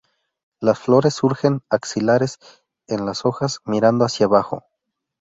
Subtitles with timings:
[0.59, 2.39] Las flores surgen axilares
[2.87, 4.65] en las hojas mirando hacia abajo.